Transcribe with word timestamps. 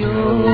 भगवान 0.00 0.53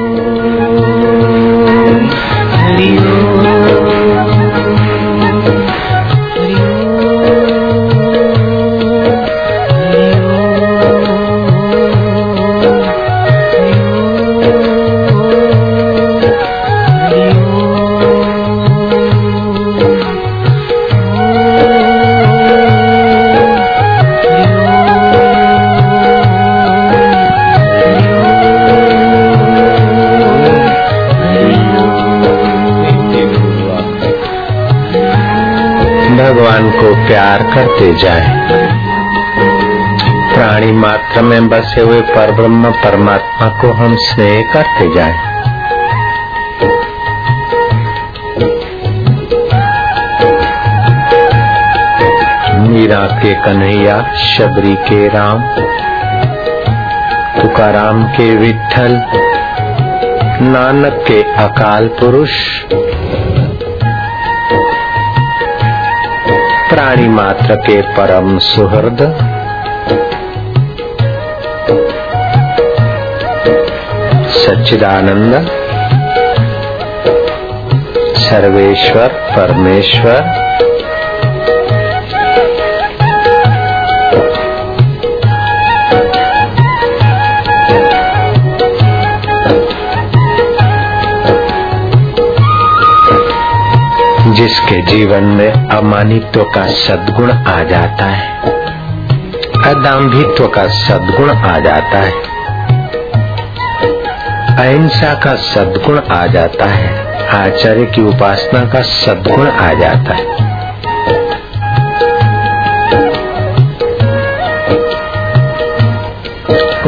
जाए। 38.02 38.48
प्राणी 40.34 40.72
मात्र 40.72 41.22
में 41.22 41.48
बसे 41.48 41.80
हुए 41.80 42.00
पर 42.00 42.32
ब्रह्म 42.32 42.70
परमात्मा 42.70 43.48
को 43.48 43.72
हम 43.72 43.96
स्नेह 43.96 44.42
करते 44.52 44.94
जाए। 44.94 45.30
मीरा 52.60 53.06
के 53.22 53.34
कन्हैया, 53.34 54.02
शबरी 54.14 54.74
के 54.74 55.08
राम, 55.08 55.38
तुकाराम 57.40 58.04
के 58.04 58.36
विठल 58.36 58.92
नानक 60.42 61.04
के 61.08 61.22
अकाल 61.22 61.88
पुरुष 61.88 62.30
प्राणी 66.70 67.08
मात्र 67.08 67.54
के 67.54 67.80
परम 67.82 68.38
सुहृद। 68.38 68.98
सच्चिदानंद 74.30 75.48
सर्वेश्वर 78.16 79.08
परमेश्वर। 79.08 80.39
जिसके 94.40 94.80
जीवन 94.82 95.24
में 95.24 95.68
अमानित्व 95.70 96.42
का 96.44 96.66
सद्गुण 96.66 97.30
आ 97.30 97.62
जाता 97.62 98.04
है, 98.04 98.28
अदाम्भित्व 99.66 100.46
का 100.46 100.62
सद्गुण 100.68 101.30
आ 101.30 101.58
जाता 101.58 101.98
है, 101.98 102.12
अहिंसा 104.56 105.12
का 105.14 105.34
सद्गुण 105.34 105.98
आ 105.98 106.26
जाता 106.26 106.66
है, 106.66 106.88
आचार्य 107.28 107.84
की 107.86 108.02
उपासना 108.02 108.64
का 108.64 108.82
सद्गुण 108.82 109.48
आ 109.48 109.72
जाता 109.74 110.14
है। 110.14 110.24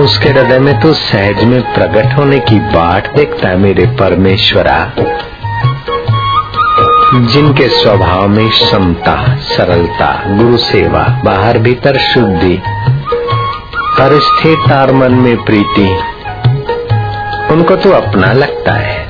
उसके 0.05 0.29
हृदय 0.29 0.59
में 0.59 0.81
तो 0.81 0.93
सहज 0.93 1.45
में 1.45 1.61
प्रकट 1.75 2.17
होने 2.17 2.39
की 2.39 2.59
बाट 2.59 3.15
देखता 3.15 3.49
है 3.49 3.57
मेरे 3.57 3.87
परमेश्वरा। 3.87 4.93
जिनके 7.15 7.69
स्वभाव 7.69 8.29
में 8.29 8.51
समता, 8.51 9.37
सरलता 9.37 10.25
गुरु 10.27 10.57
सेवा 10.57 11.21
बाहर 11.25 11.59
भीतर 11.59 11.99
शुद्धि 11.99 12.57
और 14.01 14.21
स्थिरता 14.21 14.81
और 14.81 14.93
मन 14.93 15.15
में 15.15 15.45
प्रीति, 15.45 15.99
उनको 17.51 17.77
तो 17.77 17.91
अपना 17.91 18.33
लगता 18.33 18.73
है। 18.73 19.07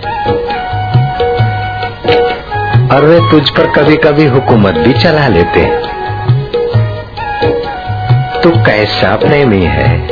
और 2.88 3.04
वे 3.04 3.30
तुझ 3.30 3.50
पर 3.50 3.66
कभी 3.66 3.96
कभी 3.96 4.26
हुकूमत 4.26 4.74
भी 4.74 4.92
चला 4.92 5.28
लेते 5.28 5.66
तू 8.40 8.50
कैसा 8.50 9.16
प्रेमी 9.16 9.62
है? 9.62 10.06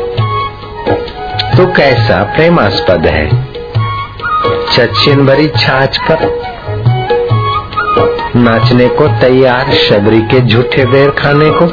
तू 1.57 1.67
कैसा 1.67 2.23
प्रेमास्पद 2.23 3.07
है? 3.07 3.45
चचिन 4.73 5.27
भरी 5.27 5.49
छाछ 5.49 5.99
पर 5.99 6.50
नाचने 8.41 8.89
को 8.89 9.09
तैयार, 9.09 9.73
शबरी 9.73 10.21
के 10.21 10.41
झूठे 10.41 10.87
बेर 10.87 11.11
खाने 11.11 11.51
को 11.51 11.65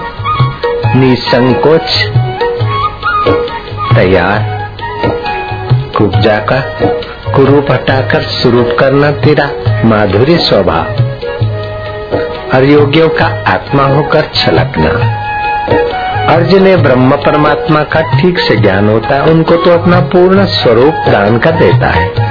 निसंकोच, 1.00 2.05
तैयार। 3.95 4.57
कुब्जा 5.97 6.38
का 6.38 6.59
कुरूप 7.31 7.72
हटाकर 7.72 8.22
स्वरूप 8.22 8.69
करना 8.79 9.11
तेरा 9.11 9.50
माधुर्य 9.85 10.38
स्वभाव। 10.38 10.85
और 12.55 12.66
योगियों 12.66 13.09
का 13.09 13.25
आत्मा 13.25 13.84
होकर 13.84 14.22
छलकना। 14.22 15.23
और 16.34 16.41
जिन्हें 16.41 16.84
ब्रह्म 16.84 17.11
परमात्मा 17.11 17.84
का 17.84 18.01
ठीक 18.01 18.39
से 18.39 18.55
ज्ञान 18.55 18.89
होता 18.89 19.16
है, 19.16 19.22
उनको 19.22 19.55
तो 19.55 19.72
अपना 19.72 19.99
पूर्ण 19.99 20.45
स्वरूप 20.45 20.94
दान 20.94 21.38
कर 21.38 21.51
देता 21.51 21.88
है। 21.88 22.27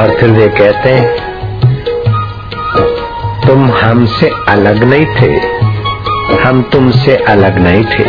और 0.00 0.16
फिर 0.20 0.30
वे 0.30 0.48
कहते 0.48 0.88
हैं, 0.88 1.32
तुम 3.46 3.70
हमसे 3.70 4.30
अलग 4.48 4.84
नहीं 4.84 5.06
थे। 5.06 5.62
हम 6.42 6.62
तुमसे 6.62 7.16
अलग 7.16 7.58
नहीं 7.58 7.84
थे। 7.84 8.04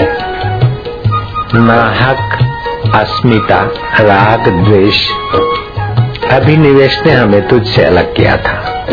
नाहक, 1.60 2.40
अस्मिता, 2.96 3.62
राग, 4.00 4.48
द्वेष, 4.48 5.10
अभिनिवेश 6.32 7.00
ने 7.06 7.12
हमें 7.12 7.48
तुझसे 7.48 7.84
अलग 7.84 8.16
किया 8.16 8.38
था। 8.38 8.86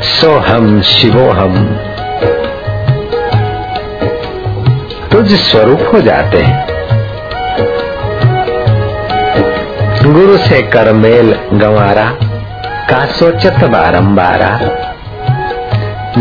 सो 0.00 0.38
हम 0.38 0.80
शिवो 0.80 1.30
हम। 1.30 1.76
तुझ 5.12 5.32
स्वरूप 5.32 5.90
हो 5.94 6.00
जाते 6.00 6.38
हैं। 6.38 6.73
गुरु 10.06 10.36
से 10.36 10.62
कर 10.62 10.92
मेल 10.92 11.34
गंवारा, 11.52 12.10
का 12.90 13.04
सोचत 13.06 13.64
बारंबारा। 13.64 14.48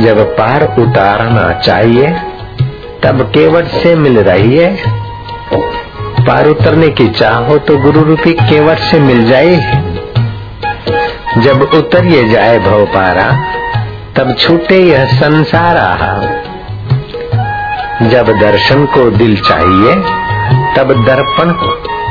जब 0.02 0.36
पार 0.38 0.64
उतारना 0.80 1.54
चाहिए, 1.60 2.08
तब 3.04 3.22
केवट 3.22 3.66
से 3.66 3.96
मिल 3.96 4.20
रही 4.20 4.58
है 4.58 4.78
पार 6.28 6.48
उतरने 6.48 6.88
की 6.90 7.08
चाहो 7.08 7.58
तो 7.58 7.78
गुरु 7.78 8.02
रूपी 8.02 8.34
केवट 8.34 8.78
से 8.78 9.00
मिल 9.00 9.26
जाए। 9.26 9.58
जब 11.38 11.62
उतरिए 11.62 12.30
जाए 12.30 12.60
भव 12.60 12.86
पारा, 12.86 13.28
तब 14.18 14.36
छूटे 14.40 14.80
यह 14.80 15.06
संसारा। 15.06 15.92
जब 18.02 18.32
दर्शन 18.40 18.86
को 18.86 19.10
दिल 19.10 19.38
चाहिए, 19.38 19.96
तब 20.76 21.06
दर्पण 21.06 21.54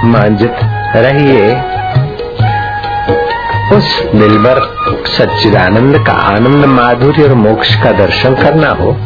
मांझत 0.08 0.78
रहिए 0.96 1.54
उस 3.76 4.02
दिलबर 4.14 4.60
सच्चिदानंद 5.06 6.06
का 6.06 6.12
आनंद 6.12 6.64
माधुर्य 6.64 7.22
और 7.22 7.34
मोक्ष 7.34 7.74
का 7.82 7.92
दर्शन 7.92 8.34
करना 8.34 8.68
हो 8.68 8.96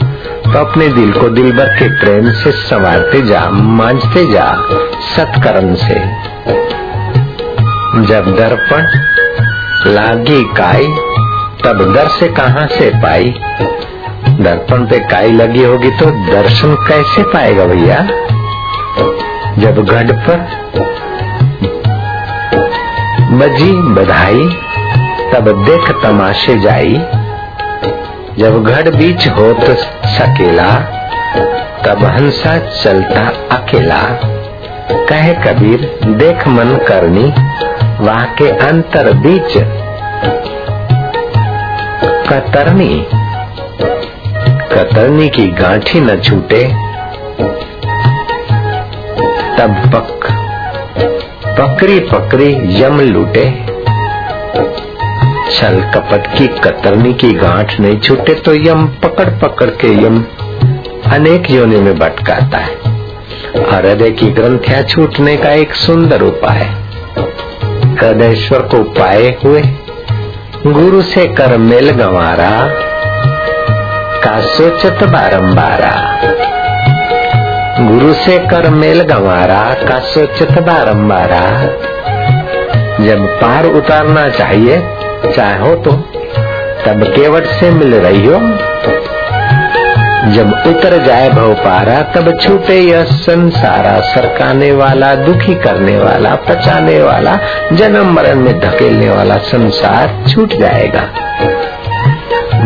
तो 0.46 0.58
अपने 0.58 0.88
दिल 0.88 1.12
को 1.12 1.28
दिलबर 1.28 1.68
के 1.68 1.88
प्रेम 1.88 2.32
से 2.32 2.52
संवारते 2.52 3.22
जा, 3.22 3.50
मांझते 3.50 4.32
जा 4.32 4.56
सत्कर्म 5.16 5.74
से। 5.74 5.94
जब 8.06 8.36
दर्पण, 8.36 8.82
लागी 9.92 10.42
काई, 10.42 10.86
तब 11.64 11.94
दर 11.94 12.08
से 12.08 12.28
कहा 12.28 12.66
से 12.66 12.90
पाई? 12.90 13.34
दर्पण 14.40 14.86
पे 14.86 14.98
काई 14.98 15.32
लगी 15.32 15.64
होगी 15.64 15.90
तो 15.90 16.06
दर्शन 16.06 16.74
कैसे 16.74 17.22
पाएगा 17.22 17.64
भैया? 17.64 18.06
जब 19.58 19.84
घट 19.84 20.12
पर 20.12 20.66
बजी, 23.36 23.72
बधाई, 23.72 24.48
तब 25.32 25.64
देख 25.64 26.02
तमाशे 26.02 26.58
जाई। 26.58 26.98
जब 28.38 28.64
घड़ 28.66 28.88
बीच 28.88 29.28
हो 29.28 29.52
तो 29.52 29.74
सकेला, 30.06 30.74
तब 31.86 32.04
हंसा 32.04 32.58
चलता 32.58 33.20
अकेला। 33.56 34.02
कहे 34.90 35.34
कबीर, 35.34 36.00
देख 36.04 36.48
मन 36.48 36.76
करनी 36.88 37.34
वहाँ 38.04 38.26
के 38.26 38.50
अंतर 38.50 39.12
बीच। 39.12 39.58
कतरनी 42.28 43.06
कतरनी 44.72 45.28
की 45.28 45.46
गांठी 45.46 46.00
न 46.00 46.20
छूटे। 46.20 46.64
तब 49.58 49.90
पक 49.94 50.25
पकड़ी 51.58 51.98
पकड़ी 52.00 52.48
यम 52.80 53.00
लूटे। 53.00 53.44
छल 55.50 55.80
कपट 55.94 56.26
की 56.38 56.46
कतरनी 56.46 57.12
की 57.12 57.30
गांठ 57.32 57.78
नहीं 57.80 57.98
छूटे 58.00 58.34
तो 58.34 58.54
यम 58.54 58.86
पकड़ 59.02 59.28
पकड़ 59.38 59.70
के 59.80 59.92
यम 60.04 60.18
अनेक 61.12 61.50
योनि 61.50 61.80
में 61.80 61.98
भटकाता 61.98 62.58
है। 62.58 62.74
हृदय 63.70 64.10
की 64.10 64.30
ग्रंथियाँ 64.30 64.82
छूटने 64.82 65.36
का 65.36 65.50
एक 65.52 65.74
सुंदर 65.74 66.22
उपाय 66.22 66.64
हृदयश्वर 68.00 68.62
को 68.66 68.82
पाए 68.92 69.36
हुए 69.44 69.62
गुरु 70.66 71.02
से 71.02 71.26
कर 71.34 71.56
मेल 71.58 71.90
गंवारा, 71.90 72.50
का 74.20 74.40
सोचत 74.48 75.04
बारंबारा। 75.04 75.94
गुरु 77.86 78.14
से 78.14 78.38
कर 78.38 78.70
मेल 78.70 79.02
गंवारा, 79.02 79.74
का 79.88 79.98
सोचत 79.98 80.60
बारंबारा। 80.60 81.66
जब 83.04 83.26
पार 83.26 83.66
उतारना 83.66 84.28
चाहिए, 84.28 84.78
चाहो 85.36 85.74
तो 85.74 85.92
तब 86.86 87.12
केवट 87.16 87.46
से 87.46 87.70
मिल 87.70 87.94
रही 87.94 88.26
हो। 88.26 88.32
जब 90.32 90.62
उतर 90.66 91.04
जाए 91.04 91.28
भव 91.28 91.54
पारा, 91.54 92.02
तब 92.02 92.38
छूटे 92.40 92.80
यह 92.80 93.04
संसारा, 93.04 94.00
सरकाने 94.00 94.72
वाला, 94.72 95.14
दुखी 95.14 95.54
करने 95.54 95.98
वाला, 95.98 96.34
पचाने 96.34 97.02
वाला, 97.02 97.38
जन्म 97.72 98.12
मरण 98.12 98.34
में 98.34 98.60
धकेलने 98.60 99.10
वाला 99.10 99.36
संसार 99.36 100.24
छूट 100.28 100.54
जाएगा। 100.54 101.02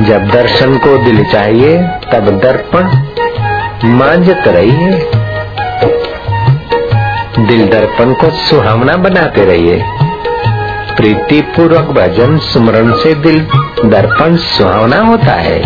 जब 0.03 0.29
दर्शन 0.29 0.79
को 0.79 0.99
दिल 1.05 1.25
चाहिए, 1.25 1.79
तब 2.13 2.41
दर्पण 2.43 2.91
मांझत 3.85 4.43
रहिए 4.47 5.11
दिल 7.47 7.69
दर्पण 7.69 8.13
को 8.13 8.31
सुहावना 8.31 8.97
बनाते 8.97 9.45
रहिए। 9.45 9.85
प्रीति 10.97 11.41
पूर्वक 11.41 11.85
भजन 11.85 12.39
सुमरण 12.39 12.93
से 12.93 13.15
दिल 13.15 13.41
दर्पण 13.85 14.37
सुहावना 14.37 15.01
होता 15.01 15.33
है। 15.33 15.63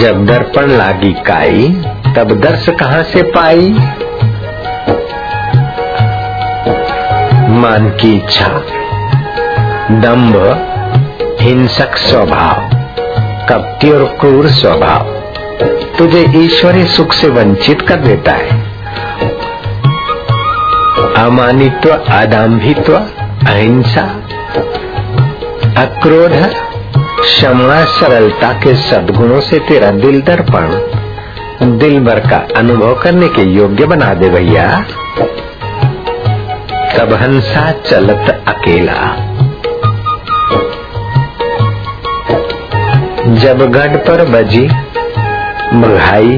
जब 0.00 0.26
दर्पण 0.26 0.66
लागी 0.66 1.12
काई, 1.12 1.82
तब 2.16 2.40
दर्श 2.40 2.68
कहाँ 2.68 3.02
से 3.02 3.22
पाई? 3.22 3.70
मान 7.48 7.96
की 8.00 8.16
इच्छा। 8.16 8.48
दंभ 9.90 10.68
हिंसक 11.42 11.96
स्वभाव, 11.96 12.54
कपटी 13.48 13.90
और 13.90 14.04
क्रूर 14.04 14.48
स्वभाव 14.48 14.98
तुझे 15.98 16.24
ईश्वरी 16.36 16.84
सुख 16.84 17.12
से 17.12 17.28
वंचित 17.28 17.82
कर 17.82 17.96
देता 17.96 18.32
है। 18.32 18.50
अमानित्व, 21.26 21.90
अदाम्भित्व, 21.90 22.96
अहिंसा, 23.48 24.20
अक्रोध, 25.82 26.46
क्षमा, 27.20 27.84
सरलता 27.84 28.52
के 28.52 28.74
सद्गुणों 28.74 29.40
से 29.40 29.58
तेरा 29.58 29.90
दिल 29.90 30.20
दर्पण, 30.20 30.66
दिल 31.78 32.00
भर 32.00 32.20
का 32.20 32.46
अनुभव 32.56 32.94
करने 32.94 33.28
के 33.28 33.42
योग्य 33.42 33.86
बना 33.86 34.14
दे 34.14 34.28
भैया। 34.28 34.84
तब 36.98 37.12
हंसा 37.12 37.70
चलत 37.70 38.44
अकेला। 38.48 39.31
जब 43.32 43.70
गढ़ 43.72 43.96
पर 43.96 44.24
बजी 44.24 44.70
मृगाई, 45.74 46.36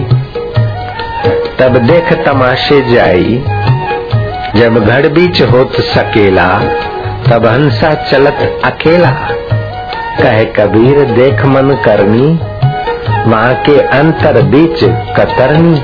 तब 1.59 1.77
देख 1.77 2.13
तमाशे 2.13 2.95
जाई। 2.95 3.45
जब 4.57 4.85
घड़ 4.85 5.07
बीच 5.07 5.43
होत 5.43 5.73
सकेला, 5.73 6.49
तब 7.31 7.47
हंसा 7.47 7.95
चलत 7.95 8.61
अकेला। 8.65 9.11
कहे 10.23 10.45
कबीर, 10.45 11.05
देख 11.05 11.45
मन 11.45 11.83
करनी 11.85 12.41
वहाँ 13.31 13.55
के 13.55 13.81
अंतर 13.81 14.43
बीच 14.43 14.85
कतरनी। 15.17 15.81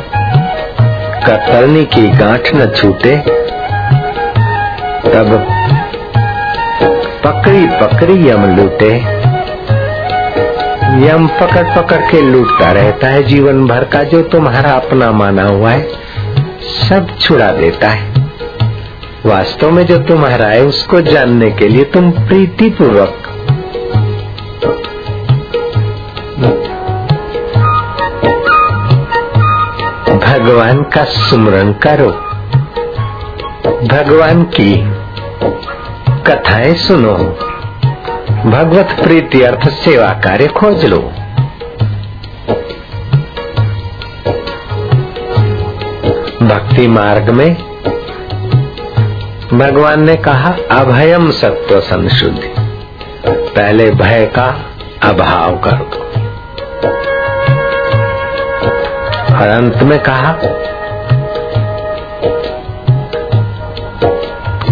कतरनी 1.27 1.85
की 1.85 2.09
गांठ 2.09 2.55
न 2.55 2.73
छूटे, 2.77 3.17
तब 5.11 5.47
पकड़ी 7.25 7.67
पकड़ी 7.67 8.31
यम 8.31 8.57
लूटे। 8.57 9.21
यम 10.91 11.27
पकड़ 11.27 11.77
पकड़ 11.77 12.11
के 12.11 12.23
लूटता 12.23 12.73
रहता 12.73 13.09
है 13.09 13.23
जीवन 13.23 13.67
भर 13.67 13.85
का, 13.85 14.03
जो 14.03 14.23
तुम्हारा 14.23 14.71
अपना 14.71 15.11
माना 15.11 15.43
हुआ 15.43 15.71
है, 15.71 15.89
सब 16.61 17.19
छुड़ा 17.21 17.53
देता 17.53 17.89
है। 17.89 18.15
वास्तव 19.27 19.71
में 19.71 19.87
जो 19.87 19.99
तुम्हारा 19.99 20.47
है, 20.47 20.63
उसको 20.63 21.01
जानने 21.01 21.51
के 21.51 21.69
लिए 21.69 21.85
तुम 21.85 22.11
प्रीति 22.11 22.71
पूर्वक 22.71 23.17
भगवान 30.25 30.83
का 30.83 31.05
सुमरण 31.05 31.73
करो। 31.73 32.11
भगवान 33.87 34.43
की 34.43 34.93
कथाएँ 36.27 36.75
सुनो। 36.75 37.50
भगवत 38.47 38.89
प्रीति 39.03 39.43
अर्थ 39.43 39.69
सेवा 39.69 40.09
कार्य 40.09 40.47
खोज 40.47 40.85
लो। 40.85 40.99
भक्ति 46.47 46.89
मार्ग 46.89 47.31
में 47.31 47.55
भगवान 49.55 50.03
ने 50.03 50.17
कहा, 50.17 50.57
अभयम 50.71 51.31
सत्व 51.31 51.81
संशुद्धि। 51.81 52.55
पहले 53.29 53.91
भय 53.91 54.27
का 54.27 54.71
अभाव 55.03 55.57
कर। 55.57 55.73
दो 55.73 56.01
और 59.37 59.49
अंत 59.49 59.83
में 59.83 60.03
कहा 60.03 60.39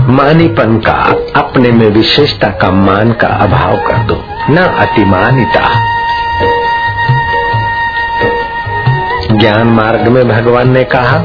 मानीपन 0.08 0.78
का 0.78 0.92
अपने 1.40 1.70
में 1.70 1.88
विशेषता 1.88 2.48
का 2.48 2.70
मान 2.70 3.12
का 3.12 3.26
अभाव 3.26 3.76
कर 3.76 3.98
दो। 3.98 4.24
न 4.50 4.56
अतिमानिता। 4.56 5.68
ज्ञान 9.36 9.66
मार्ग 9.66 10.08
में 10.08 10.28
भगवान 10.28 10.70
ने 10.70 10.84
कहा, 10.84 11.18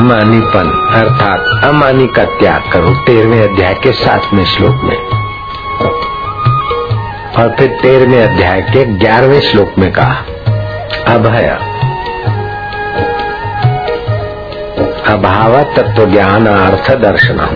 मानीपन 0.00 0.90
अर्थात 0.94 1.64
अमानी 1.64 2.06
का 2.06 2.24
त्याग 2.24 2.72
करो 2.72 2.94
तेरहवें 2.94 3.48
अध्याय 3.48 3.74
के 3.74 3.92
सातवें 3.92 4.44
श्लोक 4.44 4.76
में। 4.84 4.96
और 7.38 7.56
फिर 7.58 7.78
तेरहवें 7.82 8.28
अध्याय 8.28 8.60
के 8.60 8.84
ग्यारहवें 8.84 9.40
श्लोक 9.40 9.72
में 9.78 9.92
कहा 9.92 10.24
अभय। 11.08 11.58
अभाव 15.06 15.62
तत्व 15.62 16.06
ज्ञान 16.10 16.46
अर्थ 16.46 16.90
दर्शनम 16.90 17.46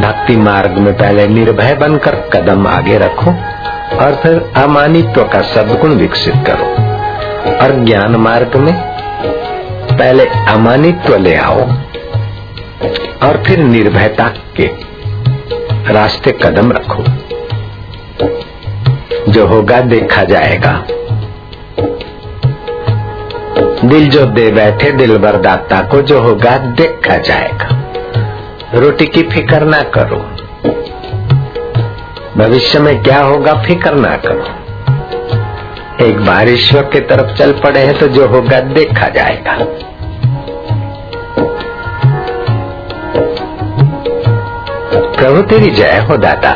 भक्ति 0.00 0.36
मार्ग 0.36 0.70
में 0.70 0.98
पहले 0.98 1.26
निर्भय 1.26 1.74
बनकर 1.74 2.14
कदम 2.14 2.66
आगे 2.66 2.98
रखो 2.98 3.30
और 3.96 4.14
फिर 4.22 4.52
अमानित्व 4.56 5.24
का 5.24 5.40
सदगुण 5.40 5.90
विकसित 5.90 6.34
करो। 6.34 6.64
और 7.56 7.84
ज्ञान 7.84 8.16
मार्ग 8.16 8.56
में 8.56 8.74
पहले 9.98 10.26
अमानित्व 10.26 11.16
ले 11.16 11.36
आओ 11.36 11.60
और 13.22 13.42
फिर 13.46 13.58
निर्भयता 13.58 14.32
के 14.56 14.70
रास्ते 15.92 16.32
कदम 16.32 16.72
रखो। 16.72 17.04
जो 19.32 19.46
होगा 19.46 19.80
देखा 19.80 20.22
जाएगा। 20.24 20.84
दिल 23.84 24.08
जो 24.10 24.24
दे 24.26 24.50
बैठे 24.50 24.90
दिल 24.92 25.16
बरदाता 25.18 25.80
को 25.82 26.00
जो 26.02 26.20
होगा 26.20 26.56
देखा 26.58 27.16
जाएगा। 27.18 27.68
रोटी 28.74 29.06
की 29.06 29.22
फ़िक्र 29.22 29.64
ना 29.64 29.78
करो। 29.94 30.16
भविष्य 32.36 32.78
में 32.78 33.02
क्या 33.02 33.20
होगा 33.20 33.52
फ़िक्र 33.62 33.94
ना 33.94 34.16
करो। 34.26 34.44
एक 36.06 36.20
बार 36.20 36.48
ईश्वर 36.48 36.82
की 36.82 37.00
तरफ़ 37.00 37.36
चल 37.36 37.52
पड़े 37.52 37.80
हैं 37.80 37.98
तो 37.98 38.08
जो 38.08 38.26
होगा 38.28 38.60
देखा 38.60 39.08
जाएगा। 39.08 39.56
प्रभु 45.16 45.42
तेरी 45.42 45.70
जय 45.70 46.06
हो 46.10 46.16
दाता। 46.16 46.52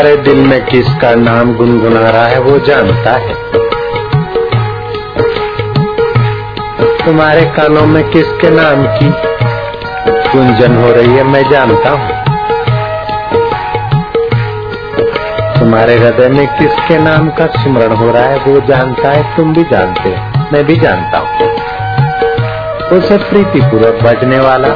तुम्हारे 0.00 0.16
दिल 0.16 0.38
में 0.40 0.64
किसका 0.66 1.14
नाम 1.14 1.52
गुनगुना 1.54 2.00
रहा 2.00 2.26
है, 2.26 2.38
वो 2.40 2.58
जानता 2.58 3.10
है। 3.10 3.34
तुम्हारे 7.04 7.42
कानों 7.56 7.84
में 7.86 8.10
किसके 8.10 8.50
नाम 8.50 8.84
की 8.86 9.08
गुंजन 10.30 10.76
हो 10.76 10.92
रही 10.92 11.16
है, 11.16 11.24
मैं 11.24 11.42
जानता 11.50 11.90
हूँ। 11.90 12.08
तुम्हारे 15.58 15.98
हृदय 15.98 16.28
में 16.28 16.46
किसके 16.58 16.98
नाम 16.98 17.28
का 17.30 17.46
स्मरण 17.58 17.92
हो 17.96 18.10
रहा 18.10 18.24
है, 18.24 18.38
वो 18.38 18.60
जानता 18.60 19.10
है, 19.10 19.36
तुम 19.36 19.52
भी 19.52 19.64
जानते 19.64 20.08
हो, 20.08 20.48
मैं 20.52 20.64
भी 20.64 20.76
जानता 20.76 21.18
हूँ। 21.18 21.28
उसे 22.98 23.18
प्रीति 23.18 23.60
पूर्वक 23.60 24.02
बजने 24.02 24.38
वाला 24.38 24.68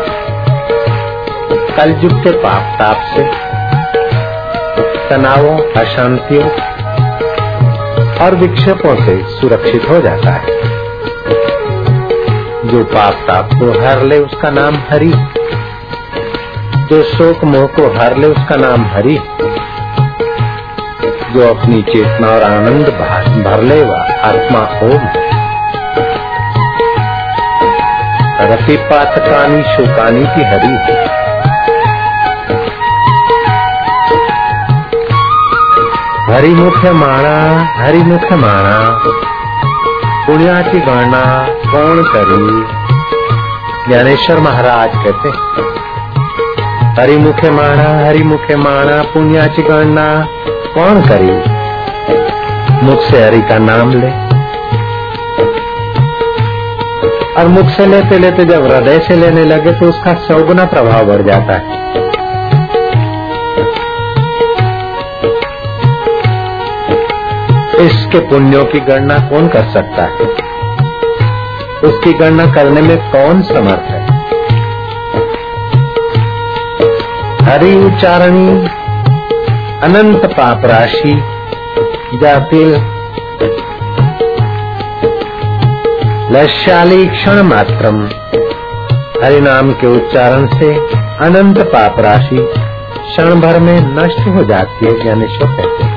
कलयुग 1.77 2.23
के 2.25 2.31
पाप 2.31 2.79
ताप 2.79 3.01
से 3.17 3.44
तनावों, 5.15 5.59
अशांतियों 5.59 6.51
और 8.25 8.35
विक्षेपों 8.35 9.07
से 9.07 9.23
सुरक्षित 9.41 9.89
हो 9.91 10.01
जाता 10.01 10.31
है। 10.31 10.47
जो 12.69 12.85
पाप 12.85 13.13
ताप 13.13 13.51
को 13.53 13.87
हर 13.87 14.03
ले, 14.03 14.19
उसका 14.19 14.51
नाम 14.51 14.75
हरि। 14.75 15.13
जो 16.91 17.03
शोक 17.03 17.45
मोह 17.45 17.67
को 17.67 17.99
हर 17.99 18.17
ले, 18.17 18.27
उसका 18.27 18.57
नाम 18.57 18.87
हरि। 18.87 19.19
जो 21.33 21.55
अपनी 21.55 21.83
चेतना 21.83 22.29
और 22.29 22.43
आनंद 22.43 22.87
भर 23.45 23.63
ले, 23.63 23.83
वह 23.83 24.01
आत्मा 24.01 24.61
ओम। 24.61 25.09
रफी 28.53 28.77
पातकानी 28.77 29.63
शोकानी 29.63 30.23
की 30.23 30.45
हरि। 30.45 31.24
हरिमुख 36.35 36.85
माणा 36.85 37.65
हरिमुख 37.77 38.33
माणा 38.33 38.99
पुण्याची 40.27 40.79
गणना 40.79 41.47
कौन 41.73 42.03
करी? 42.03 42.65
ज्ञानेश्वर 43.89 44.39
महाराज 44.39 44.89
कहते 44.95 45.29
हरिमुखे 47.01 47.51
माणा 47.51 48.07
हरिमुखे 48.07 48.57
माणा 48.57 49.03
पुण्याची 49.03 49.63
गणना 49.63 50.27
कौन 50.75 51.01
करी? 51.01 51.31
मुख 52.87 53.01
से 53.01 53.25
हरि 53.25 53.41
का 53.41 53.59
नाम 53.59 53.91
ले। 53.91 54.11
और 57.41 57.49
मुख 57.49 57.67
से 57.67 57.87
लेते 57.87 58.19
लेते 58.19 58.45
जब 58.45 58.65
हृदय 58.65 58.99
से 58.99 59.17
लेने 59.17 59.45
लगे 59.45 59.73
तो 59.73 59.89
उसका 59.89 60.15
सौगुना 60.15 60.65
प्रभाव 60.65 61.05
बढ़ 61.07 61.23
जाता 61.23 61.53
है। 61.53 61.84
इसके 67.81 68.19
पुण्यों 68.19 68.65
की 68.65 68.81
गणना 68.81 69.19
कौन 69.19 69.49
कर 69.49 69.63
सकता 69.63 70.03
है? 70.03 70.19
उसकी 71.85 72.13
गणना 72.13 72.47
करने 72.47 72.81
में 72.83 73.13
कौन 73.13 73.43
समर्थ 73.43 73.91
है? 73.91 74.15
हरि 77.47 77.75
उच्चारणी, 77.75 78.67
अनंत 79.83 80.27
पाप 80.27 80.65
राशि 80.65 81.23
जातिल 82.15 82.75
लश्याली 86.37 87.07
क्षण 87.07 87.43
मात्रम 87.43 88.07
हरि 89.25 89.41
नाम 89.41 89.73
के 89.73 89.87
उच्चारण 89.87 90.47
से 90.47 90.75
अनंत 91.21 91.59
पाप 91.59 92.01
राशि 92.01 92.49
क्षण 93.11 93.41
भर 93.41 93.59
में 93.59 93.81
नष्ट 93.81 94.29
हो 94.29 94.45
जाती 94.45 94.87
है 94.87 95.03
ज्ञानेश्वर 95.03 95.47
कहते 95.49 95.85
हैं। 95.85 95.94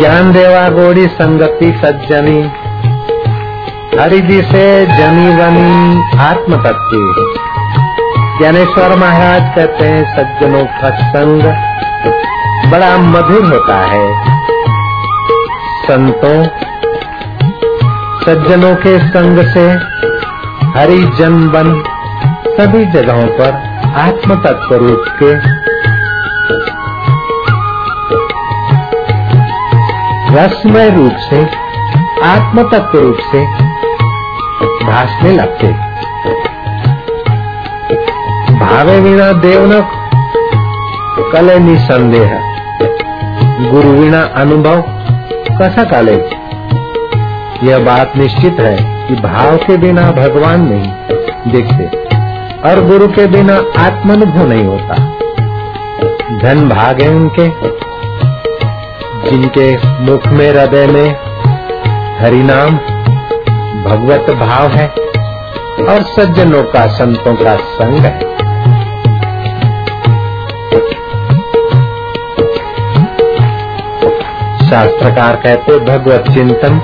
ज्ञान 0.00 0.32
देवा 0.32 0.68
गोड़ी 0.68 1.06
संगति 1.06 1.80
सज्जनी। 1.84 2.42
हरिजी 4.00 4.42
से 4.42 4.86
जनी 4.86 5.36
बनी 5.36 6.18
आत्म 6.18 6.56
तत्व 6.62 6.90
ज्ञानेश्वर 8.38 8.96
महाराज 8.96 9.42
कहते 9.56 9.84
हैं, 9.86 10.16
सज्जनों 10.16 10.64
का 10.64 10.90
संग 10.90 11.42
बड़ा 12.72 12.96
मधुर 12.96 13.44
होता 13.44 13.76
है। 13.76 14.24
संतों, 15.84 16.44
सज्जनों 18.20 18.74
के 18.76 18.98
संग 18.98 19.38
से 19.38 19.94
हरिजन 20.80 21.48
बन 21.48 21.82
सभी 22.46 22.84
जगहों 22.86 23.26
पर 23.26 23.52
आत्म 23.96 24.34
तत्व 24.34 24.74
रूप 24.74 25.04
के 25.22 25.63
रसमय 30.34 30.90
रूप 30.90 31.12
से 31.30 31.42
आत्म 32.24 32.70
तत्व 32.70 32.98
रूप 32.98 33.16
से 33.32 33.44
भाषने 34.84 35.32
लगते। 35.32 35.68
भावे 38.54 39.00
विना 39.00 39.32
देव 39.32 39.66
न, 39.66 39.80
कले 41.32 41.58
निसंदेह। 41.58 42.40
गुरु 43.70 43.88
विना 43.88 44.22
अनुभव, 44.22 44.82
कसा 45.62 45.84
काले? 45.84 46.16
यह 47.64 47.78
बात 47.78 48.16
निश्चित 48.16 48.60
है 48.60 49.08
कि 49.08 49.14
भाव 49.14 49.56
के 49.56 49.76
बिना 49.76 50.10
भगवान 50.10 50.68
नहीं 50.68 50.92
देखते, 51.52 51.84
और 52.70 52.84
गुरु 52.84 53.08
के 53.08 53.26
बिना 53.26 53.56
आत्मानुभव 53.78 54.46
नहीं 54.46 54.64
होता। 54.64 54.94
धन 56.38 56.68
भागे 56.68 57.08
उनके 57.08 57.48
जिनके 59.34 59.70
मुख 60.00 60.26
में 60.28 60.48
हृदय 60.48 60.86
में 60.86 61.08
हरि 62.18 62.42
नाम 62.42 62.76
भगवत 63.84 64.30
भाव 64.30 64.68
है 64.68 64.86
और 65.84 66.02
सज्जनों 66.02 66.62
का, 66.64 66.86
संतों 66.88 67.34
का 67.34 67.54
संग 67.56 67.94
है। 67.98 68.12
शास्त्रकार 74.68 75.36
कहते, 75.36 75.78
भगवत 75.80 76.30
चिंतन, 76.34 76.78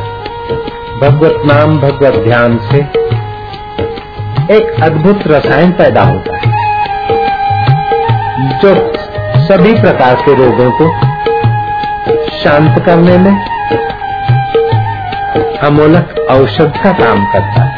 भगवत 1.02 1.42
नाम, 1.46 1.78
भगवत 1.78 2.18
ध्यान 2.24 2.58
से 2.64 2.78
एक 4.56 4.82
अद्भुत 4.82 5.26
रसायन 5.26 5.72
पैदा 5.72 6.02
होता 6.02 6.36
है, 6.36 6.52
जो 8.58 8.74
सभी 9.46 9.80
प्रकार 9.80 10.14
के 10.14 10.34
रोगों 10.34 10.70
को 10.72 11.09
शांत 12.44 12.82
करने 12.86 13.18
में 13.18 13.32
अमोलक 15.58 16.26
औषध 16.30 16.72
का 16.84 16.92
काम 16.92 17.24
करता 17.24 17.62
है। 17.62 17.74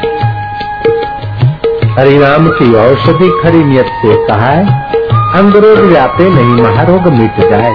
हरिनाम 1.99 2.47
की 2.49 2.73
औषधि 2.73 3.41
खरी 3.43 3.63
नियत 3.63 3.85
से 3.85 4.27
कहा 4.27 4.45
है, 4.45 4.91
अंगरोग 5.35 5.79
व्यापे 5.79 6.29
नहीं, 6.29 6.63
महारोग 6.63 7.07
मिट 7.07 7.39
जाए। 7.39 7.73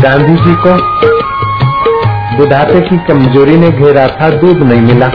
गांधी 0.00 0.36
जी 0.36 0.54
को 0.54 0.76
बुढ़ापे 2.36 2.80
की 2.80 2.98
कमज़ोरी 2.98 3.56
ने 3.56 3.70
घेरा 3.70 4.06
था, 4.06 4.30
दूध 4.30 4.56
नहीं 4.56 4.80
मिला। 4.80 5.10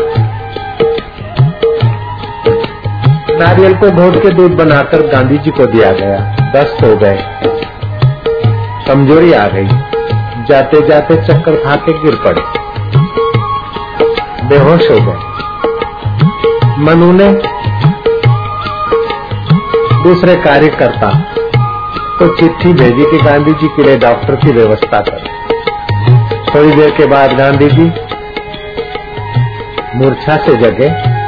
नारियल 3.46 3.74
को 3.74 3.92
घोट 3.92 4.24
के 4.24 4.30
दूध 4.30 4.52
बनाकर 4.52 5.08
गांधी 5.08 5.38
जी 5.38 5.52
को 5.52 5.66
दिया 5.66 5.92
गया। 5.92 6.36
दस्त 6.56 6.84
हो 6.84 6.96
गए। 6.96 7.49
कमज़ोरी 8.90 9.34
आ 9.34 9.48
गई। 9.48 9.68
जाते 10.44 10.88
जाते 10.88 11.16
चक्कर 11.16 11.56
खा 11.56 11.76
के 11.76 11.94
गिर 11.94 12.16
पड़े। 12.16 12.42
बेहोश 14.46 14.92
हो 14.92 14.96
गए। 14.96 15.20
मनु 16.78 17.12
ने 17.12 17.34
दूसरे 20.04 20.36
कार्यकर्ता 20.36 21.34
को 22.20 22.36
चिट्ठी 22.36 22.74
भेजी 22.74 23.06
कि 23.06 23.18
गांधी 23.18 23.52
जी 23.52 23.68
के 23.68 23.84
लिए 23.84 23.98
डॉक्टर 23.98 24.36
की 24.36 24.52
व्यवस्था 24.52 25.00
कर। 25.00 25.30
थोड़ी 26.56 26.72
देर 26.72 26.92
के 26.92 27.06
बाद 27.06 27.34
गांधी 27.34 27.68
जी 27.68 27.92
मूर्छा 29.96 30.38
से 30.38 30.56
जगे। 30.56 31.20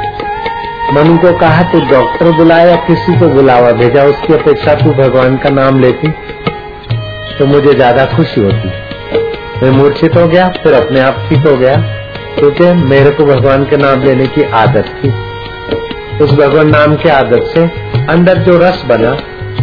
मनु 0.92 1.18
को 1.18 1.38
कहा, 1.38 1.62
तू 1.62 1.80
डॉक्टर 1.80 2.32
बुलाया, 2.32 2.76
किसी 2.76 3.20
को 3.20 3.28
बुलावा 3.28 3.72
भेजा, 3.72 4.02
उसकी 4.02 4.34
अपेक्षा 4.34 4.74
तू 4.74 4.90
भगवान 4.90 5.36
का 5.36 5.50
नाम 5.50 5.80
लेती। 5.80 6.14
तो 7.38 7.46
मुझे 7.46 7.74
ज़्यादा 7.74 8.04
खुशी 8.04 8.40
होती। 8.40 8.68
मैं 9.62 9.70
मूर्छित 9.70 10.16
हो 10.16 10.26
गया, 10.28 10.48
फिर 10.48 10.72
अपने 10.72 11.00
आप 11.00 11.26
ठीक 11.28 11.38
हो 11.38 11.56
गया। 11.56 11.76
क्योंकि 12.38 12.72
मेरे 12.72 13.10
को 13.10 13.24
भगवान 13.24 13.64
के 13.64 13.76
नाम 13.76 14.02
लेने 14.02 14.26
की 14.26 14.42
आदत 14.42 14.84
थी। 14.84 15.12
उस 16.24 16.32
भगवान 16.32 16.68
नाम 16.68 16.96
की 16.96 17.08
आदत 17.08 17.50
से 17.54 17.60
अंदर 18.08 18.38
जो 18.38 18.58
रस 18.58 18.82
बना, 18.86 19.12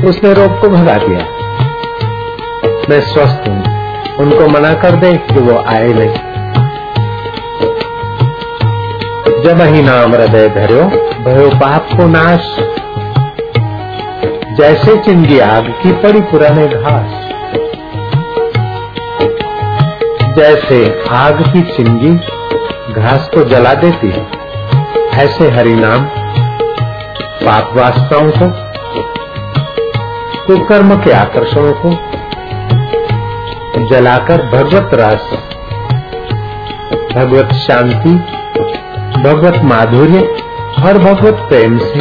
उसने 0.09 0.33
रोग 0.33 0.61
को 0.61 0.69
भगा 0.69 0.95
दिया। 0.95 1.19
मैं 2.89 3.01
स्वस्थ 3.01 3.47
हूँ। 3.47 3.63
उनको 4.17 4.47
मना 4.47 4.73
कर 4.73 4.91
दे 4.91 5.13
कि 5.13 5.39
वो 5.39 5.63
आए 5.67 5.93
नहीं। 5.93 6.29
जब 9.43 9.61
ही 9.61 9.81
नाम 9.83 10.13
हृदय 10.13 10.49
धरो 10.49 10.81
भयो 11.23 11.49
पाप 11.49 11.87
को 11.97 12.07
नाश। 12.07 12.55
जैसे 14.57 14.97
चिंगी 14.97 15.39
आग 15.39 15.63
की 15.83 15.91
पड़ी 15.91 16.21
पुराने 16.21 16.67
घास। 16.67 17.25
जैसे 20.29 21.03
आग 21.09 21.53
की 21.53 21.61
चिंगी, 21.61 22.09
घास 22.93 23.29
को 23.35 23.43
जला 23.43 23.73
देती 23.73 24.11
है। 24.11 24.27
ऐसे 25.13 25.51
हरि 25.51 25.73
नाम 25.73 26.05
पाप 27.43 27.77
वास्तवों 27.77 28.31
को, 28.31 28.69
कुकर्म 30.47 30.95
के 30.95 31.11
आकर्षणों 31.11 31.73
को 31.73 31.89
जलाकर 33.89 34.41
भगवत 34.41 34.89
रस, 34.93 35.25
भगवत 37.15 37.53
शांति, 37.53 38.13
भगवत 39.19 39.63
माधुर्य 39.63 40.19
और 40.85 40.97
भगवत 40.97 41.33
प्रेम 41.33 41.77
से 41.77 41.99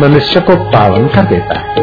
मनुष्य 0.00 0.40
को 0.40 0.56
पावन 0.56 1.08
कर 1.08 1.22
देता 1.22 1.58
है। 1.58 1.80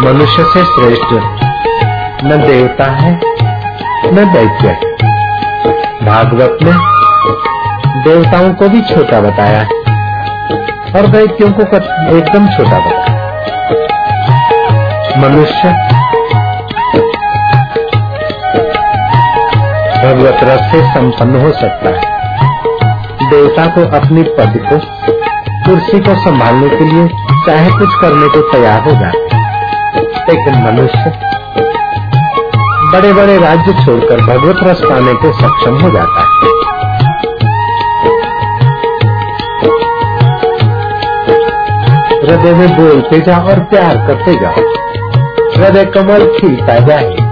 मनुष्य 0.00 0.42
से 0.42 0.64
श्रेष्ठ 0.64 1.47
न 2.24 2.36
देवता 2.46 2.84
है, 2.84 3.10
न 4.12 4.24
दैत्य 4.32 4.72
भागवत 6.06 6.58
में 6.62 6.74
देवताओं 8.04 8.54
को 8.54 8.68
भी 8.68 8.80
छोटा 8.80 9.20
बताया 9.20 9.58
है 9.58 9.66
और 10.96 11.06
दैत्यों 11.06 11.50
को 11.52 11.62
एकदम 12.16 12.48
छोटा 12.48 12.78
बताया 12.78 13.16
मनुष्य 15.18 15.72
भगवत 20.02 20.44
रस 20.44 20.70
से 20.72 20.82
संपन्न 20.94 21.40
हो 21.40 21.52
सकता 21.52 21.88
है। 21.88 23.30
देवता 23.30 23.66
को 23.66 23.86
अपनी 23.96 24.22
पद 24.22 24.60
को 24.68 24.78
कुर्सी 25.64 25.98
को 26.00 26.20
संभालने 26.24 26.68
के 26.68 26.84
लिए 26.84 27.08
चाहे 27.46 27.70
कुछ 27.70 28.00
करने 28.00 28.28
को 28.28 28.40
तैयार 28.52 28.80
हो 28.80 28.90
जाए। 28.90 29.26
लेकिन 30.28 30.62
मनुष्य 30.64 31.28
बड़े 32.92 33.12
बड़े 33.12 33.38
राज्य 33.38 33.72
छोड़कर 33.72 34.20
भगवत 34.20 34.56
रस 34.62 34.80
पाने 34.84 35.14
को 35.14 35.32
सक्षम 35.32 35.80
हो 35.80 35.90
जाता 35.90 36.20
है। 36.20 36.58
हृदय 42.22 42.52
में 42.52 42.76
बोलते 42.76 43.20
जाओ 43.20 43.48
और 43.48 43.58
प्यार 43.58 43.96
करते 43.96 44.34
जाओ। 44.34 44.54
हृदय 45.56 45.84
कमल 45.84 46.38
खिलता 46.40 46.78
जाए। 46.78 47.27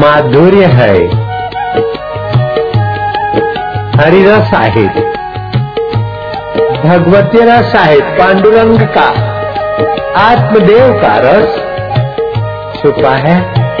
माधुर्य 0.00 0.66
है। 0.74 0.94
हरि 3.96 4.22
रस 4.24 4.52
आहेत 4.54 4.98
भगवती 6.84 7.40
रस 7.40 7.74
आहेत 7.76 8.04
पांडुरंग 8.18 8.80
का 8.96 9.06
आत्मदेव 10.20 10.92
का 11.02 11.12
रस 11.24 11.58
छुपा 12.76 13.14
है, 13.16 13.36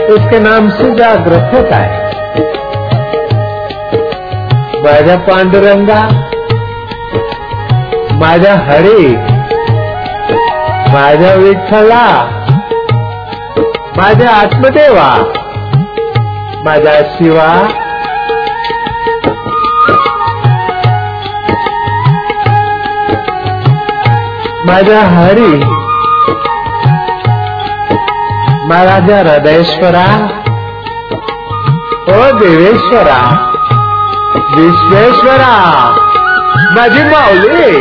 उसके 0.06 0.38
नाम 0.40 0.68
से 0.70 0.90
जागृत 0.94 1.54
होता 1.54 1.76
है। 1.76 2.08
माझा 4.84 5.16
पांडुरंगा 5.26 6.02
माझा 8.20 8.54
हरी 8.64 9.08
माझा 10.92 11.34
विठ्ठला 11.34 12.06
माझा 13.96 14.30
आत्मदेवा। 14.32 15.10
माझा 16.64 16.94
शिवा 17.12 17.48
माझा 24.68 25.00
हरी 25.12 25.52
माझा 28.70 28.96
हृदयेश्वरा 29.28 30.04
ओ 32.14 32.20
देवेश्वरा 32.40 33.20
विश्वेश्वरा 34.56 35.54
माझी 36.76 37.02
माऊली 37.10 37.72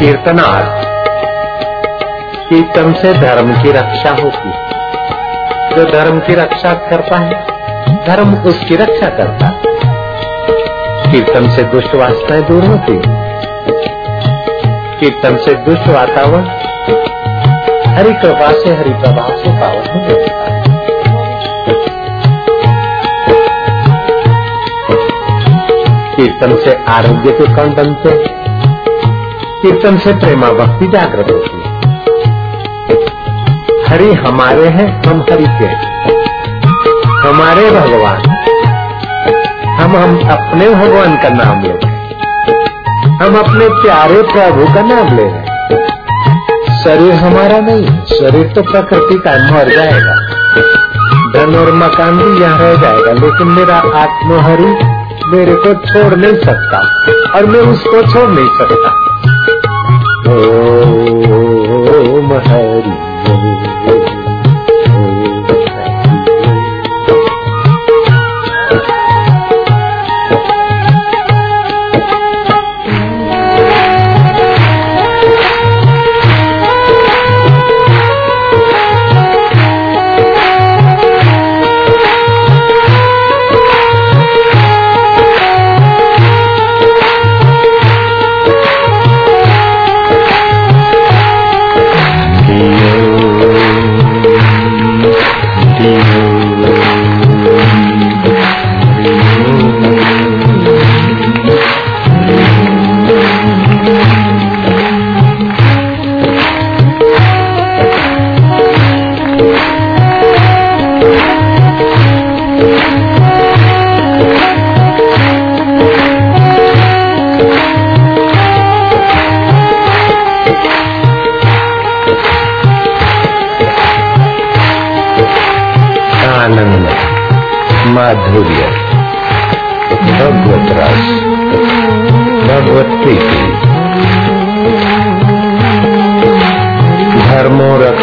कीर्तनार्थ। 0.00 0.86
कीर्तन 2.50 2.92
से 2.92 3.14
धर्म 3.14 3.62
की 3.62 3.72
रक्षा 3.72 4.10
होती 4.10 4.48
है। 4.48 4.70
जो 5.76 5.92
धर्म 5.92 6.18
की 6.18 6.34
रक्षा 6.34 6.74
करता 6.74 7.16
है, 7.16 7.44
धर्म 8.06 8.34
उसकी 8.34 8.76
रक्षा 8.76 9.06
करता 9.08 9.46
है। 9.46 9.60
कीर्तन 11.12 11.50
से 11.50 11.62
दुष्ट 11.62 11.94
वासनाएँ 11.94 12.42
दूर 12.42 12.64
होती 12.64 13.00
कीर्तन 15.00 15.36
से 15.36 15.54
दुष्ट 15.54 15.88
वातावरण, 15.88 16.44
हरि 17.94 18.12
कृपा 18.12 18.52
से 18.52 18.74
हरि 18.74 18.90
प्रभाव 18.90 19.36
से 19.36 19.50
पावन 19.60 20.00
हो 20.00 20.10
जाता 20.10 20.52
है। 20.52 20.62
कीर्तन 26.16 26.56
से 26.56 26.84
आरोग्य 26.88 27.30
के 27.30 27.54
कण 27.54 27.74
बनते 27.74 28.08
हैं। 28.08 28.39
कीर्तन 29.62 29.96
से 29.98 30.12
प्रेमा 30.18 30.50
भक्ति 30.54 30.86
जागृत 30.88 31.30
होती 31.30 31.56
है। 31.56 31.70
हरि 33.88 34.12
हमारे 34.18 34.68
हैं, 34.68 34.86
हम 35.02 35.20
हरि 35.22 35.46
के 35.58 35.66
हमारे 37.20 37.70
भगवान। 37.70 38.22
हम 39.80 39.96
हम 39.96 40.16
अपने 40.30 40.68
भगवान 40.70 41.16
का 41.16 41.28
नाम 41.30 41.62
ले 41.62 41.72
रहे 41.72 41.98
हम 43.16 43.36
अपने 43.38 43.68
प्यारे 43.74 44.22
प्रभु 44.24 44.72
का 44.74 44.82
नाम 44.84 45.14
ले 45.16 45.24
रहे 45.24 45.42
शरीर 46.76 47.12
हमारा 47.14 47.58
नहीं 47.60 47.84
शरीर 48.12 48.52
तो 48.54 48.62
प्रकृति 48.62 49.18
का 49.26 49.36
मर 49.50 49.74
जाएगा। 49.74 50.14
धन 51.34 51.56
और 51.56 51.72
मकान 51.74 52.16
भी 52.18 52.40
यहाँ 52.42 52.58
रह 52.58 52.74
जाएगा, 52.82 53.12
लेकिन 53.14 53.48
मेरा 53.48 53.76
आत्महरि 53.96 54.72
मेरे 55.28 55.54
को 55.56 55.74
छोड़ 55.84 56.14
नहीं 56.14 56.36
सकता 56.44 56.78
और 57.36 57.46
मैं 57.46 57.60
उसको 57.72 58.02
छोड़ 58.12 58.28
नहीं 58.30 58.48
सकता। 58.58 59.09
ओम 60.30 60.59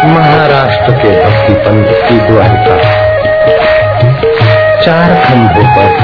महाराष्ट्र 0.07 0.93
के 0.93 1.25
भक्ति 1.25 1.53
पंथ 1.53 2.09
की 2.09 2.19
द्वारिका। 2.19 2.77
चार 4.81 5.25
खंभों 5.25 5.75
पर। 5.75 5.97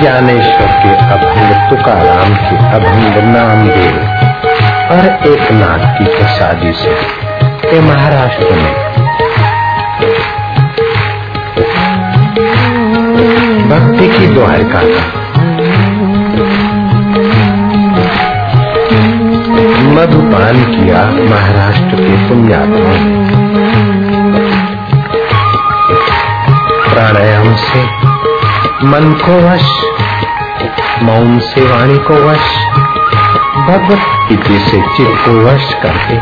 ज्ञानेश्वर 0.00 0.66
के 0.66 0.90
अभंग 0.90 1.70
तुकाराम 1.70 2.34
के 2.34 2.56
अभंग 2.56 3.36
नामदेव 3.36 3.96
और 4.90 5.32
एक 5.32 5.52
नाथ 5.52 5.98
की 5.98 6.04
प्रसादी 6.04 6.72
से। 6.72 7.24
महाराष्ट्र 7.80 8.54
में 8.54 8.93
भक्ति 13.94 14.06
की 14.18 14.26
द्वारका 14.26 14.80
का 14.84 15.02
मधुपान 19.94 20.62
किया 20.64 21.02
महाराष्ट्र 21.30 21.96
के 21.96 22.16
पुण्यात्मा। 22.28 22.94
प्राणायाम 26.90 27.54
से 27.56 27.82
मन 28.86 29.12
को 29.24 29.36
वश, 29.48 29.70
मौन 31.02 31.38
से 31.38 31.66
वाणी 31.66 31.98
को 31.98 32.14
वश, 32.28 32.50
भगवत 33.68 34.28
गीति 34.28 34.58
से 34.58 34.80
चित्त 34.96 35.24
को 35.24 35.38
वश 35.46 35.74
करके 35.82 36.16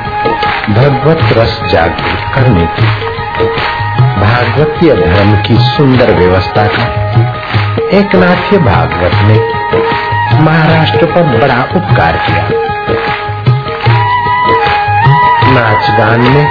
भगवत 0.72 1.32
रस 1.38 1.60
जागृत 1.72 2.34
करने 2.34 2.66
की 2.66 3.81
भागवतीय 4.00 4.94
धर्म 4.94 5.32
की 5.42 5.56
सुंदर 5.58 6.12
व्यवस्था 6.14 6.66
का 6.66 6.84
एक 7.98 8.14
नाथ्य 8.14 8.58
भागवत 8.58 9.14
ने 9.22 9.38
महाराष्ट्र 10.42 11.06
पर 11.06 11.22
बड़ा 11.40 11.62
उपकार 11.76 12.16
किया। 12.16 12.44
नाच 15.54 15.90
गान 15.98 16.20
में 16.20 16.46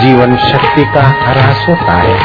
जीवन 0.00 0.36
शक्ति 0.36 0.84
का 0.84 1.02
ह्रास 1.22 1.66
होता 1.68 1.92
है, 1.92 2.18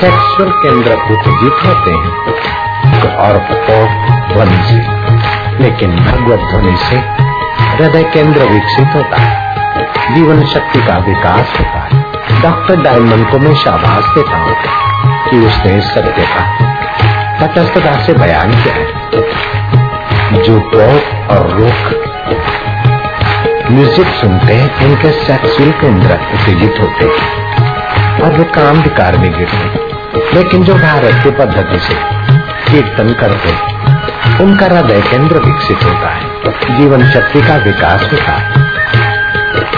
सेक्सुअल 0.00 0.50
केंद्र 0.50 0.92
उत्तेजित 1.12 1.64
होते 1.66 1.90
हैं 1.90 3.16
और 3.16 3.38
ध्वनि 4.32 4.62
से, 4.62 4.78
लेकिन 5.62 5.96
भगवत 5.96 6.48
ध्वनि 6.50 6.76
से 6.76 6.96
हृदय 7.60 8.02
केंद्र 8.02 8.40
विकसित 8.44 8.94
होता 8.94 9.16
है, 9.16 10.14
जीवन 10.14 10.44
शक्ति 10.46 10.80
का 10.80 10.98
विकास 10.98 11.58
होता 11.58 11.80
है। 11.84 11.97
डॉक्टर 12.32 12.76
डायमंड 12.76 13.30
को 13.30 13.38
मैं 13.38 13.54
शाबाश 13.54 14.04
देता 14.14 14.36
हूँ 14.36 14.54
कि 15.30 15.38
उसने 15.46 15.80
सत्य 15.80 16.26
का 16.26 16.42
तटस्थता 17.40 17.92
से 18.04 18.12
बयान 18.12 18.52
किया 18.52 18.74
है। 18.74 18.86
जो 20.42 20.58
टॉक 20.72 21.30
और 21.30 21.50
रोक 21.50 21.80
म्यूज़िक 23.70 24.06
सुनते 24.06 24.54
हैं 24.54 24.86
उनके 24.86 25.10
सेक्सुअल 25.10 25.70
केंद्र 25.70 26.18
उत्तेजित 26.34 26.80
होते 26.80 27.04
हैं। 27.04 28.22
और 28.22 28.38
वे 28.38 28.44
काम 28.54 28.82
विकार 28.82 29.18
में 29.18 29.30
गिरते 29.32 30.34
लेकिन 30.34 30.64
जो 30.64 30.74
भारत 30.74 31.22
की 31.24 31.30
पद्धति 31.30 31.78
से 31.78 31.94
कीर्तन 32.70 33.12
करते 33.12 33.56
उनका 34.44 34.66
हृदय 34.66 35.00
केंद्र 35.00 35.38
विकसित 35.38 35.84
होता 35.84 36.08
है। 36.08 36.76
जीवन 36.78 37.10
शक्ति 37.10 37.40
का 37.40 37.56
विकास 37.56 38.08
होता 38.12 38.32
है। 38.32 38.66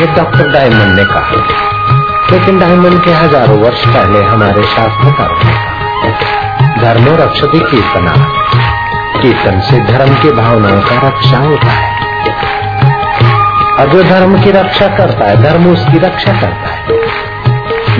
ये 0.00 0.06
डॉक्टर 0.16 0.52
डायमंड 0.52 0.98
ने 0.98 1.04
कहा। 1.04 1.59
लेकिन 2.32 2.58
डायमंड 2.58 3.02
के 3.04 3.10
हज़ारों 3.10 3.58
वर्ष 3.58 3.84
पहले 3.86 4.22
हमारे 4.22 4.62
शास्त्रकारों 4.62 5.38
ने 5.38 5.52
कहा 5.52 6.82
धर्मो 6.82 7.16
रक्षति 7.16 7.58
कीर्तना 7.58 8.12
कीर्तन 9.22 9.60
से 9.60 9.80
धर्म 9.80 10.14
की 10.14 10.30
भावनाओं 10.30 10.80
का 10.80 11.08
रक्षा 11.08 11.36
होता 11.36 11.66
है। 11.66 11.88
और 13.78 13.88
जो 13.88 14.02
धर्म 14.02 14.42
की 14.42 14.50
रक्षा 14.50 14.86
करता 14.88 15.24
है, 15.24 15.42
धर्म 15.42 15.66
उसकी 15.72 15.98
रक्षा 15.98 16.32
करता 16.32 16.68
है। 16.68 16.82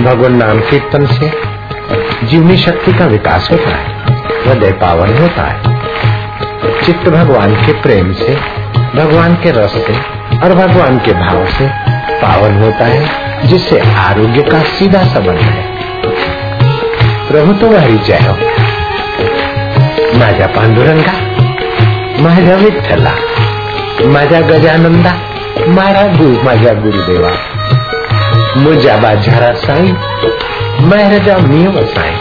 भगवान 0.03 0.35
नाम 0.35 0.59
कीर्तन 0.59 1.05
से 1.05 1.31
जीवनी 2.23 2.57
शक्ति 2.57 2.93
का 2.93 3.05
विकास 3.05 3.49
होता 3.51 3.69
है, 3.69 4.15
हृदय 4.47 4.71
पावन 4.71 5.17
होता 5.17 5.43
है। 5.43 5.59
चित्त 6.85 7.09
भगवान 7.09 7.55
के 7.55 7.73
प्रेम 7.73 8.13
से, 8.13 8.35
भगवान 8.95 9.35
के 9.35 9.51
रस 9.51 9.73
से 9.73 9.93
और 10.37 10.55
भगवान 10.55 10.97
के 10.97 11.13
भाव 11.13 11.45
से 11.45 11.67
पावन 12.21 12.61
होता 12.63 12.85
है। 12.85 13.30
जिससे 13.45 13.79
आरोग्य 13.79 14.41
का 14.41 14.59
सीधा 14.59 15.03
संबंध 15.03 15.37
है। 15.37 15.63
प्रभु 17.27 17.53
तो 17.53 17.77
हरी 17.77 17.97
जय 17.97 18.19
हो। 18.21 18.33
माझ्या 20.19 20.47
पांडुरंगा 20.47 21.13
माझ्या 22.21 22.55
विठ्ठला 22.55 23.11
माझ्या 24.05 24.39
गजानंदा, 24.41 25.11
मारा 25.67 26.07
गुरु 26.17 26.43
माझ्या 26.43 26.73
गुरुदेवा 26.73 27.31
मुझा 28.57 28.97
बाजारा 28.97 29.53
साई 29.53 29.91
महरजा 30.81 31.37
मियो 31.37 31.85
साई 31.85 32.11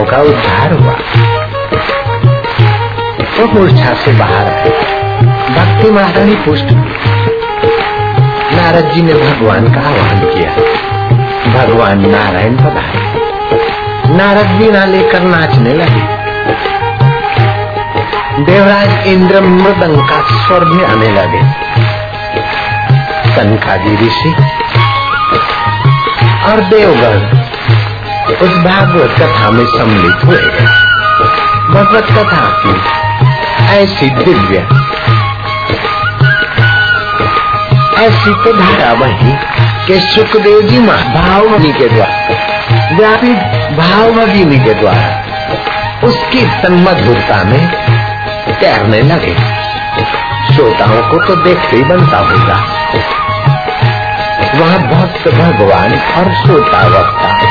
पुत्रों 0.00 0.24
का 0.24 0.38
उद्धार 0.38 0.72
हुआ। 0.72 0.92
वो 3.38 3.46
मूर्छा 3.46 3.94
से 3.94 4.12
बाहर 4.12 4.46
आए। 4.46 4.70
भक्ति 5.50 5.90
महारानी 5.90 6.34
पुष्ट 6.34 6.68
नारद 8.52 8.90
जी 8.94 9.02
ने 9.02 9.14
भगवान 9.14 9.72
का 9.72 9.80
आह्वान 9.80 10.20
किया। 10.20 10.50
भगवान 11.54 12.10
नारायण 12.10 12.56
पधारे। 12.56 13.02
नारद 14.14 14.46
बीना 14.46 14.84
लेकर 14.84 15.20
नाचने 15.20 15.74
लगे। 15.74 16.02
देवराज 18.44 19.06
इंद्र 19.06 19.40
मृदंग 19.40 20.08
का 20.08 20.46
स्वर 20.46 20.64
भी 20.64 20.82
आने 20.84 21.08
लगे। 21.08 21.42
कनकादी 23.36 24.06
ऋषि 24.06 24.34
और 26.46 26.60
देवगण 26.60 27.39
उस 28.42 28.50
भागवत 28.50 29.10
कथा 29.18 29.50
में 29.50 29.64
सम्मिलित 29.66 30.24
हुए। 30.24 30.36
भगवत 31.70 32.04
कथा 32.04 32.44
की 32.62 32.72
ऐसी 33.74 34.10
दिव्य, 34.10 34.58
ऐसी 38.04 38.34
तो 38.44 38.52
धारा 38.52 38.92
वही 38.92 39.32
के 39.86 40.00
सुखदेव 40.00 40.62
जी 40.62 40.78
माँ 40.78 40.98
भावनी 41.14 41.72
के 41.72 41.88
द्वारा, 41.88 42.16
व्यापी 42.96 43.34
भावनी 43.76 44.58
के 44.58 44.74
द्वारा 44.74 45.24
उसकी 46.04 46.42
तन्मधुरता 46.62 47.44
में 47.44 47.66
तैरने 48.60 49.02
लगे। 49.02 49.34
श्रोताओं 50.54 51.10
को 51.10 51.26
तो 51.26 51.36
देखते 51.36 51.76
ही 51.76 51.82
बनता 51.82 52.18
होगा। 52.18 52.58
वहाँ 54.54 54.78
भक्त, 54.78 55.28
भगवान 55.28 55.92
और 55.92 56.34
श्रोता 56.34 56.86
वक्ता 56.86 57.49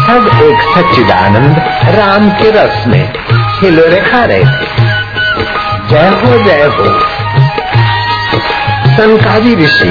सब 0.00 0.26
एक 0.42 0.60
सच्चिदानंद 0.74 1.56
राम 1.96 2.30
के 2.30 2.50
रस 2.50 2.86
में 2.86 3.12
हिलोरे 3.60 4.00
खा 4.00 4.24
रहे 4.24 4.38
थे। 4.38 4.66
जय 5.90 6.08
हो 6.22 6.38
जय 6.44 6.64
हो। 6.76 6.84
संकादी 8.90 9.54
ऋषि, 9.54 9.88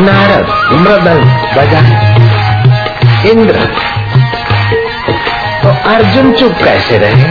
नारद, 0.00 0.46
मृदंग 0.80 1.24
बजा 1.56 1.80
इंद्र 3.30 3.64
तो 5.62 5.68
अर्जुन 5.90 6.32
चुप 6.32 6.52
कैसे 6.64 6.98
रहे? 6.98 7.28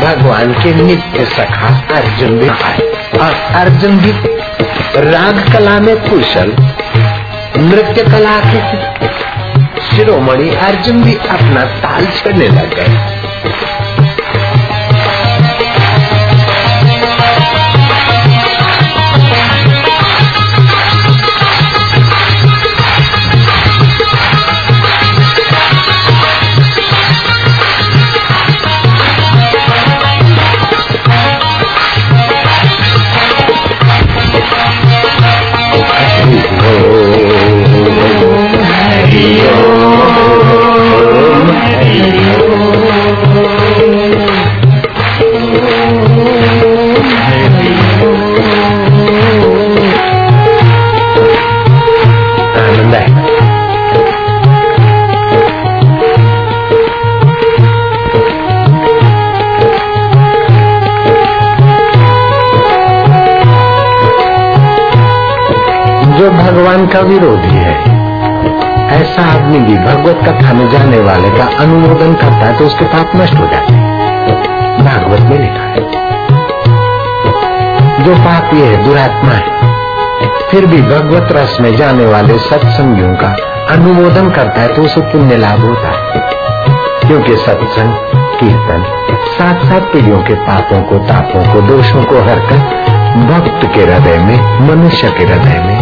भगवान 0.00 0.52
के 0.52 0.74
नित्य 0.74 1.24
सखा 1.26 1.68
अर्जुन 1.96 2.38
भी 2.38 2.48
आए 2.48 2.78
और 3.18 3.32
अर्जुन 3.54 3.98
भी 3.98 4.12
राग 5.10 5.52
कला 5.52 5.78
में 5.80 5.96
कुशल, 6.00 6.52
नृत्य 7.56 8.02
कला 8.02 8.36
के 8.46 8.60
शिरोमणि 9.90 10.50
अर्जुन 10.50 11.02
भी 11.02 11.14
अपना 11.14 11.64
ताल 11.64 12.06
छेड़ने 12.06 12.48
लग 12.48 12.74
गए। 12.74 13.21
ऐसा 69.02 69.34
आदमी 69.34 69.58
भी 69.58 69.78
भगवत 69.78 70.18
कथा 70.28 70.52
में 70.52 70.70
जाने 70.70 71.00
वाले 71.00 71.30
का 71.30 71.44
अनुमोदन 71.58 72.14
करता 72.14 72.36
है 72.36 72.58
तो 72.58 72.64
उसके 72.64 72.84
पाप 72.84 73.10
नष्ट 73.16 73.34
हो 73.34 73.46
जाते 73.46 73.74
हैं। 73.74 73.92
भागवत 74.84 75.20
में 75.20 75.38
लिखा 75.38 75.62
है। 75.62 75.80
जो 78.02 78.14
पाप 78.14 78.54
ये 78.54 78.64
है, 78.64 78.84
दुरात्मा 78.84 79.30
है, 79.30 79.72
फिर 80.50 80.66
भी 80.66 80.82
भगवत 80.82 81.32
रस 81.32 81.58
में 81.60 81.76
जाने 81.76 82.06
वाले 82.06 82.38
सत्संगियों 82.38 83.14
का 83.14 83.36
अनुमोदन 83.70 84.30
करता 84.30 84.60
है 84.60 84.68
तो 84.68 84.82
उसे 84.82 85.00
पुण्य 85.00 85.36
लाभ 85.36 85.60
होता 85.60 85.88
है। 85.88 86.20
क्योंकि 87.08 87.36
सत्संग, 87.36 87.94
कीर्तन 88.40 88.84
साथ 89.38 89.54
साथ 89.54 89.80
पीढ़ियों 89.80 90.18
के 90.18 90.34
पापों 90.34 90.82
को, 90.82 90.98
तापों 90.98 91.54
को, 91.54 91.60
दोषों 91.60 92.04
को 92.04 92.18
हरकर 92.18 92.56
भक्त 93.16 93.74
के 93.74 93.80
हृदय 93.80 94.18
में, 94.18 94.68
मनुष्य 94.68 95.10
के 95.10 95.24
हृदय 95.24 95.60
में 95.60 95.81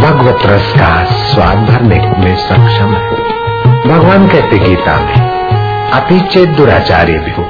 भगवत 0.00 0.46
रस 0.46 0.72
का 0.72 0.88
स्वाद 1.26 1.58
भरने 1.58 1.98
में 2.18 2.34
सक्षम 2.36 2.94
है। 2.94 3.18
भगवान 3.86 4.26
कहते 4.28 4.58
गीता 4.58 4.96
में 5.00 5.14
अति 5.90 6.18
चेत 6.32 6.48
दुराचार्य 6.48 7.18
भी 7.18 7.30
हो 7.30 7.44